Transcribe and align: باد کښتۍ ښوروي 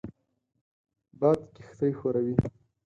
باد 1.19 1.41
کښتۍ 1.55 1.91
ښوروي 1.99 2.35